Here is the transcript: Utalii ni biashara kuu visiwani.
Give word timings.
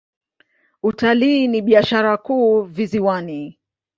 Utalii 0.83 1.47
ni 1.47 1.61
biashara 1.61 2.17
kuu 2.17 2.61
visiwani. 2.61 3.59